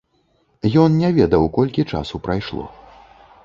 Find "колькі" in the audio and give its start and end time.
1.59-1.87